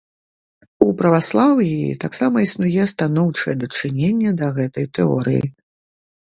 У 0.85 0.93
праваслаўі 1.01 1.75
таксама 2.03 2.37
існуе 2.47 2.87
станоўчае 2.93 3.55
дачыненне 3.65 4.31
да 4.41 4.47
гэтай 4.57 4.85
тэорыі. 5.01 5.45